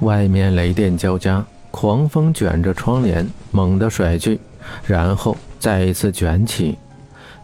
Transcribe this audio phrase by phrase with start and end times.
[0.00, 4.40] 外面雷电交加，狂风卷着窗帘猛地甩去，
[4.86, 6.76] 然后再一次卷起，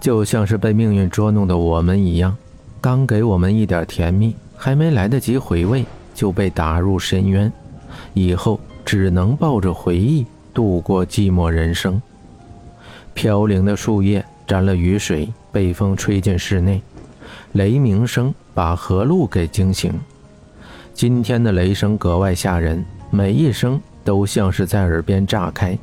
[0.01, 2.37] 就像是被命运捉弄的我们一样。
[2.80, 5.84] 刚给我们一点甜蜜，还没来得及回味，
[6.14, 7.53] 就被打入深渊。
[8.14, 12.00] 以后只能抱着回忆度过寂寞人生。
[13.12, 16.80] 飘零的树叶沾了雨水，被风吹进室内，
[17.52, 19.93] 雷鸣声把何路给惊醒。
[20.96, 25.79] 今天的雷声格外吓人，每一声都像是在耳边炸开。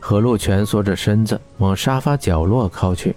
[0.00, 3.14] 何露蜷缩着身子往沙发角落靠去，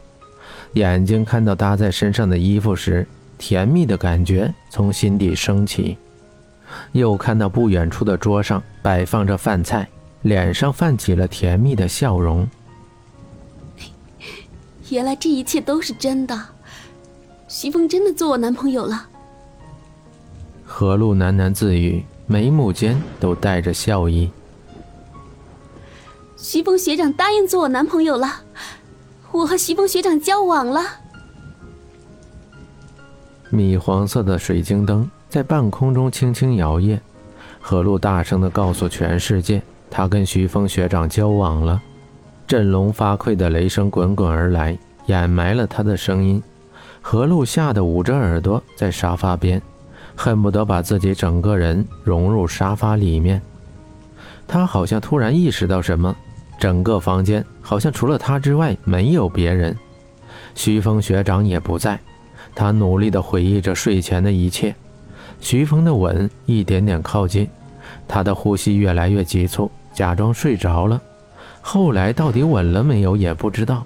[0.74, 3.08] 眼睛看到搭在身上的衣服时，
[3.40, 5.98] 甜蜜的感觉从心底升起。
[6.92, 9.90] 又看到不远处的桌上摆放着饭菜，
[10.22, 12.48] 脸上泛起了甜蜜的笑容。
[14.92, 16.40] 原来这一切都是真的，
[17.48, 19.10] 徐峰真的做我男朋友了。
[20.66, 24.30] 何露喃喃自语，眉目间都带着笑意。
[26.36, 28.28] 徐峰学长答应做我男朋友了，
[29.32, 30.82] 我和徐峰学长交往了。
[33.50, 37.00] 米黄色的水晶灯在半空中轻轻摇曳，
[37.62, 41.82] 何露大声的告诉全世界，她跟徐峰学长交往了。
[42.48, 46.42] 振聋发聩的雷声滚滚而来，掩埋了他的声音。
[47.02, 49.62] 何露吓得捂着耳朵，在沙发边。
[50.16, 53.42] 恨不得把自己整个人融入沙发里面。
[54.48, 56.16] 他好像突然意识到什么，
[56.60, 59.76] 整个房间好像除了他之外没有别人。
[60.54, 62.00] 徐峰学长也不在。
[62.54, 64.74] 他努力地回忆着睡前的一切。
[65.42, 67.50] 徐峰的吻一点点靠近，
[68.08, 71.02] 他的呼吸越来越急促，假装睡着了。
[71.60, 73.84] 后来到底吻了没有也不知道。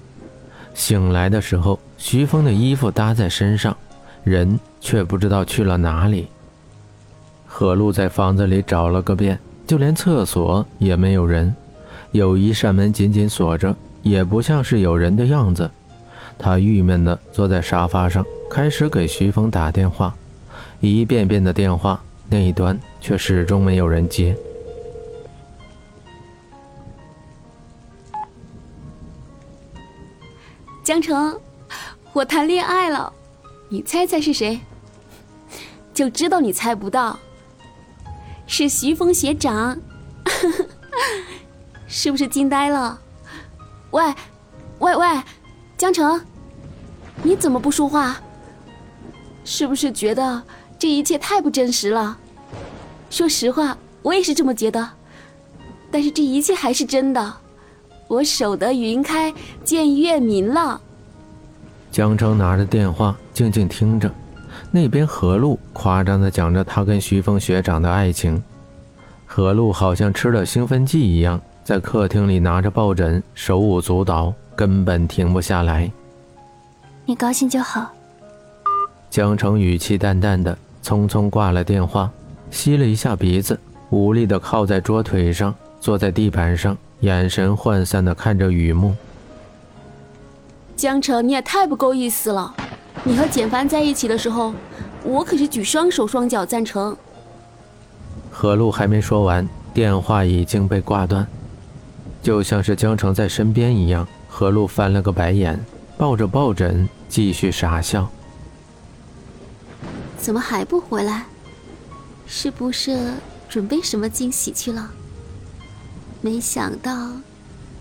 [0.75, 3.75] 醒来的时候，徐峰的衣服搭在身上。
[4.23, 6.27] 人却不知道去了哪里。
[7.45, 11.55] 何露在房子里找了个遍，就连厕所也没有人，
[12.11, 15.69] 有一扇门紧紧锁着，也不像是有人的样子。
[16.37, 20.15] 他郁闷地坐在沙发上，开始给徐峰打电话，
[20.79, 24.37] 一遍遍的电话，那一端却始终没有人接。
[30.83, 31.39] 江城，
[32.13, 33.11] 我谈恋爱了。
[33.71, 34.59] 你猜猜是谁？
[35.93, 37.19] 就知道你猜不到，
[38.47, 39.79] 是徐峰学长，
[41.87, 42.99] 是不是惊呆了？
[43.91, 44.03] 喂，
[44.79, 45.21] 喂喂，
[45.77, 46.19] 江城，
[47.21, 48.19] 你怎么不说话？
[49.45, 50.41] 是不是觉得
[50.79, 52.17] 这一切太不真实了？
[53.11, 54.89] 说实话，我也是这么觉得，
[55.91, 57.37] 但是这一切还是真的，
[58.07, 59.31] 我守得云开
[59.63, 60.81] 见月明了。
[61.91, 64.09] 江城拿着电话，静静听着。
[64.71, 68.41] 那边何露夸张地讲着他跟徐峰学长的爱情。
[69.25, 75.91] 何露好像吃了兴奋剂一样，在客厅里拿着抱枕，手舞足蹈，根本停不下来。
[77.05, 77.91] 你高兴就好。
[79.09, 82.09] 江城语气淡淡的，匆匆挂了电话，
[82.51, 88.95] 吸了一下鼻子，无力地靠在桌腿上，坐在地板上，眼神涣散地看着雨幕。
[90.79, 92.55] 江城，你也太不够意思了！
[93.03, 94.53] 你和简凡在一起的时候，
[95.03, 96.95] 我可是举双手双脚赞成。
[98.31, 101.27] 何露还没说完，电话已经被挂断，
[102.23, 104.07] 就像是江城在身边一样。
[104.29, 105.59] 何露翻了个白眼，
[105.97, 108.07] 抱着抱枕继续傻笑。
[110.17, 111.25] 怎么还不回来？
[112.25, 113.11] 是不是
[113.49, 114.89] 准备什么惊喜去了？
[116.21, 117.09] 没想到，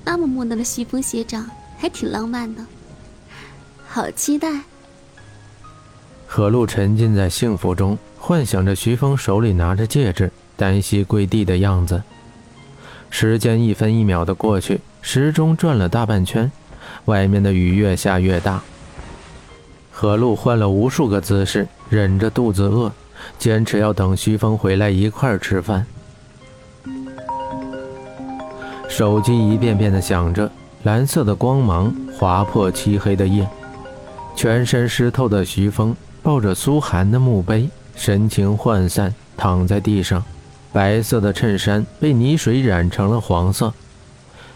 [0.04, 2.60] 那么木讷的徐峰学长还挺浪漫的。
[3.90, 4.48] 好期待！
[6.26, 12.02] 何露沉浸在幸福中，幻想着徐峰手里拿着戒指，单膝跪地的样子。
[13.08, 16.52] 时间一分一秒的过去，时钟转了大半圈，
[17.06, 18.60] 外面的雨越下越大。
[19.90, 22.92] 何露换了无数个姿势，忍着肚子饿，
[23.38, 25.86] 坚持要等徐峰回来一块儿吃饭。
[28.86, 30.50] 手机一遍遍的响着，
[30.82, 33.48] 蓝色的光芒划破漆黑的夜。
[34.38, 40.22] 全身湿透的徐峰抱着苏寒的墓碑，神情涣散，躺在地上。
[40.72, 43.74] 白色的衬衫被泥水染成了黄色，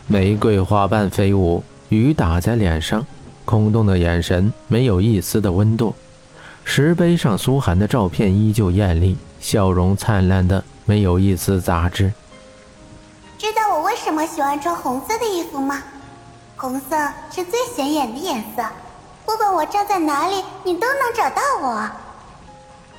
[0.06, 3.04] 玫瑰花瓣飞舞，雨打在脸上，
[3.44, 5.92] 空洞的眼神没有一丝的温度。
[6.62, 12.12] 石碑上苏寒的照片依旧艳丽，笑容灿烂的没有一丝杂质。
[13.36, 15.82] 知道我为什么喜欢穿红色的衣服吗？
[16.56, 16.96] 红色
[17.32, 18.62] 是最显眼的颜色。
[19.32, 21.88] 不管我站在哪里，你都能找到我。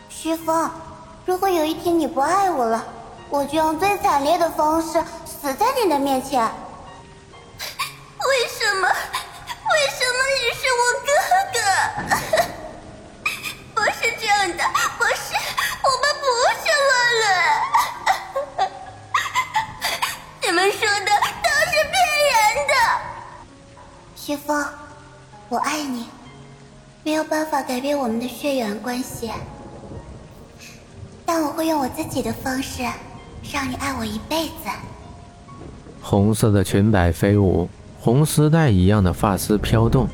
[0.10, 0.68] 徐峰，
[1.28, 2.84] 如果有一天你不爱我了，
[3.30, 6.44] 我就用最惨烈的方式死在你的面前。
[7.62, 8.88] 为什么？
[28.54, 29.32] 血缘关系，
[31.26, 32.84] 但我会用我自己的方式
[33.52, 34.70] 让你爱我一辈子。
[36.00, 37.68] 红色的裙摆飞舞，
[38.00, 40.08] 红丝带一样的发丝飘动，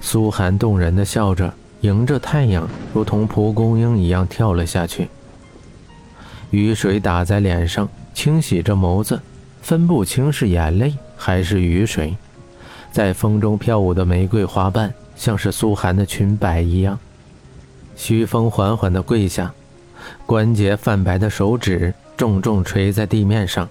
[0.00, 5.08] 苏寒动人的笑着，迎着太阳，如同蒲公英一样跳了下去。
[6.50, 9.20] 雨水打在脸上，清洗着眸子，
[9.62, 12.16] 分不清是眼泪还是雨水。
[12.90, 16.98] 在风中飘舞的玫瑰花瓣，像是苏寒的裙摆一样。
[17.96, 19.52] 徐峰缓缓地跪下，
[20.26, 23.68] 关节泛白的手指重重垂在地面上，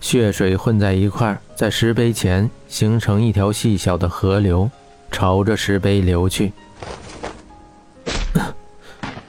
[0.00, 4.70] 血水混在一块，在石碑前形成一条细小的河流，
[5.10, 6.52] 朝着石碑流去。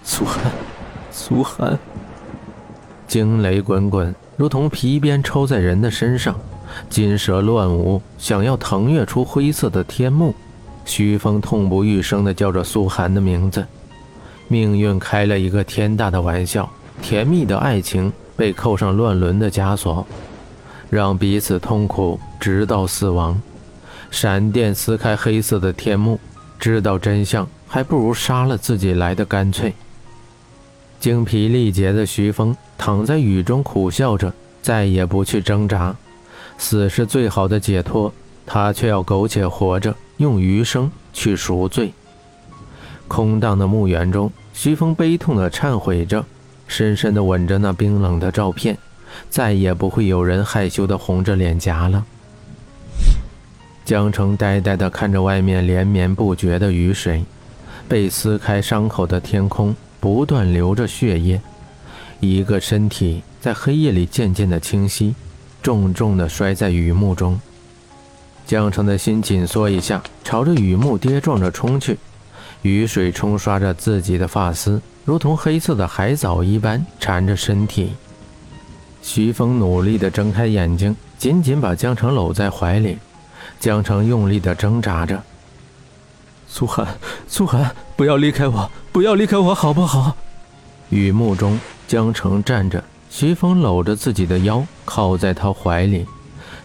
[0.03, 0.51] 苏寒，
[1.09, 1.79] 苏寒，
[3.07, 6.35] 惊雷滚滚，如同皮鞭抽在人的身上。
[6.89, 10.33] 金蛇乱舞，想要腾跃出灰色的天幕。
[10.85, 13.65] 徐峰痛不欲生地叫着苏寒的名字。
[14.47, 16.69] 命运开了一个天大的玩笑，
[17.01, 20.05] 甜蜜的爱情被扣上乱伦的枷锁，
[20.89, 23.41] 让彼此痛苦直到死亡。
[24.11, 26.19] 闪电撕开黑色的天幕，
[26.59, 29.73] 知道真相还不如杀了自己来的干脆。
[30.99, 34.31] 精疲力竭的徐峰躺在雨中苦笑着，
[34.61, 35.95] 再也不去挣扎。
[36.59, 38.13] 死是最好的解脱，
[38.45, 41.91] 他却要苟且活着，用余生去赎罪。
[43.07, 46.25] 空荡的墓园中，徐峰悲痛地忏悔着，
[46.67, 48.77] 深深地吻着那冰冷的照片。
[49.29, 52.03] 再也不会有人害羞地红着脸颊了。
[53.85, 57.23] 江城呆呆地看着外面连绵不绝的雨水，
[57.87, 61.39] 被撕开伤口的天空不断流着血液，
[62.19, 65.13] 一个身体在黑夜里渐渐的清晰。
[65.61, 67.39] 重重地摔在雨幕中，
[68.47, 71.97] 江城的心紧缩一下，朝着雨幕跌撞着冲去。
[72.63, 77.93] 雨水冲刷着自己的发丝，如同黑色的海藻一般缠着身体。
[79.01, 82.97] 徐峰努力地睁开眼睛，紧紧把江城搂在怀里。
[83.59, 85.21] 江城用力地挣扎着
[86.47, 86.87] ：“苏寒，
[87.27, 90.15] 苏寒，不要离开我，不要离开我，好不好？”
[90.89, 92.81] 雨幕中，江城站着。
[93.09, 96.05] 徐峰搂着自己的腰，靠在他怀里，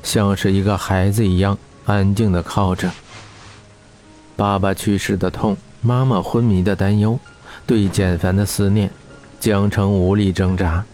[0.05, 2.89] 像是一个孩子一样安静地靠着。
[4.37, 7.19] 爸爸去世的痛，妈妈昏迷的担忧，
[7.67, 8.91] 对简凡的思念，
[9.39, 10.85] 江城无力挣扎，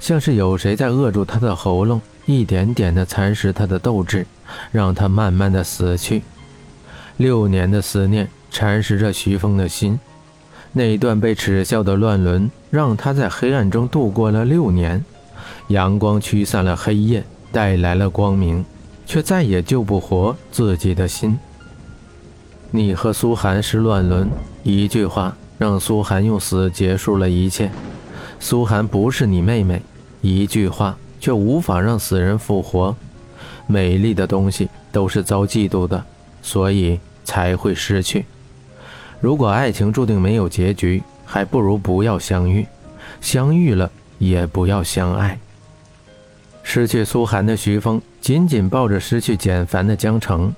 [0.00, 4.26] 像是有谁在扼住他的喉咙，一点点地蚕食他的斗志，
[4.70, 6.22] 让他慢慢的死去。
[7.16, 9.98] 六年的思念蚕食着徐峰的心。
[10.72, 15.02] 那段被耻笑的乱伦，让他在黑暗中度过了六年。
[15.68, 18.64] 阳光驱散了黑夜，带来了光明，
[19.06, 21.38] 却再也救不活自己的心。
[22.70, 24.28] 你和苏寒是乱伦，
[24.62, 27.70] 一句话让苏寒用死结束了一切。
[28.38, 29.80] 苏寒不是你妹妹，
[30.20, 32.94] 一句话却无法让死人复活。
[33.66, 36.04] 美丽的东西都是遭嫉妒的，
[36.42, 38.26] 所以才会失去。
[39.18, 42.64] 如果爱情注定没有结局，还不如不要相遇；
[43.22, 45.38] 相遇了，也不要相爱。
[46.62, 50.54] 失去苏寒的徐峰紧紧抱着失去简凡的江城，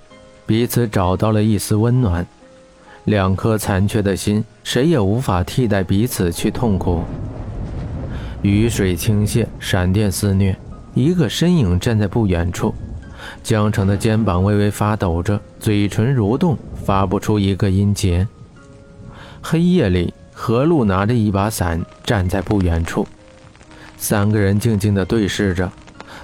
[0.50, 2.26] 彼此找到了一丝温暖。
[3.04, 7.04] 两颗残缺的心，谁也无法替代彼此去痛苦。
[8.42, 10.56] 雨水倾泻，闪电肆虐，
[10.92, 12.74] 一个身影站在不远处。
[13.44, 18.26] 江城的肩膀微微发抖着，嘴唇蠕动，发不出一个音节。
[19.40, 23.06] 黑夜里，何露拿着一把伞站在不远处，
[23.96, 25.70] 三个人静静地对视着。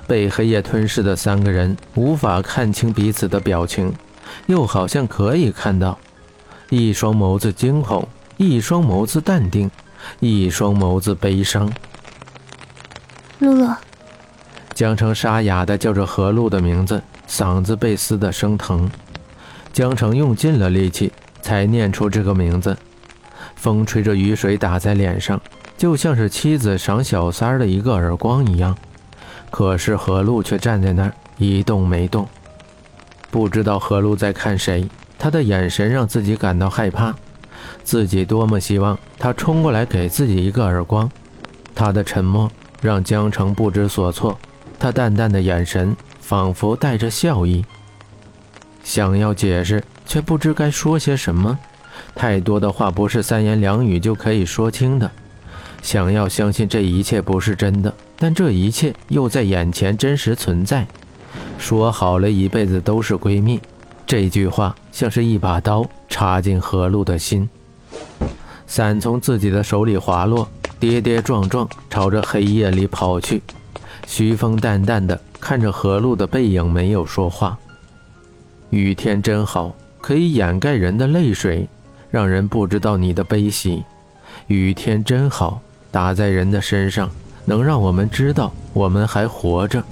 [0.09, 3.93] 被黑夜吞噬的三个人无法看清彼此的表情，
[4.47, 5.99] 又好像可以看到，
[6.71, 8.07] 一双眸子惊恐，
[8.37, 9.71] 一双眸子淡定，
[10.21, 11.73] 一双眸子悲伤。
[13.39, 13.69] 露露，
[14.75, 18.91] 江城沙哑的叫着何露的名字，嗓子被撕得生疼。
[19.73, 22.77] 江城用尽了力气才念出这个名字。
[23.57, 25.41] 风吹着雨水打在脸上，
[25.77, 28.77] 就像是妻子赏小三儿的一个耳光一样。
[29.51, 32.29] 可是何露却站在那儿一动没动，
[33.31, 34.89] 不知道何路在看谁。
[35.19, 37.15] 他的眼神让自己感到害怕，
[37.83, 41.11] 自己多么希望他冲过来给自己一个耳光。
[41.75, 44.39] 他的沉默让江城不知所措。
[44.79, 47.65] 他淡淡的眼神仿佛带着笑意，
[48.85, 51.59] 想要解释，却不知该说些什么。
[52.15, 55.11] 太多的话不是三言两语就可以说清的。
[55.83, 60.87] 想要相信这一切不是真的，但这一切又在眼前真实存在。
[61.59, 63.61] 说好了一辈子都是闺蜜，
[64.07, 67.49] 这句话像是一把刀插进何露的心。
[68.67, 70.49] 伞从自己的手里滑落，
[70.79, 73.43] 跌跌撞撞朝着黑夜里跑去。
[74.07, 77.59] 徐峰淡淡的看着何露的背影，没有说话。
[78.71, 81.69] 雨天真好，可以掩盖人的泪水，
[82.11, 83.83] 让人不知道你的悲喜。
[84.47, 85.61] 雨天真好，
[85.91, 87.11] 打在人的身上，
[87.45, 89.83] 能让我们知道我们还活着。